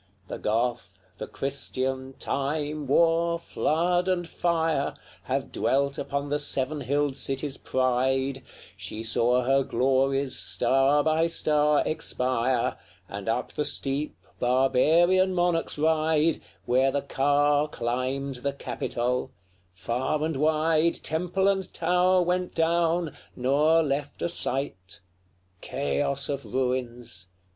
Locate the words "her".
9.43-9.61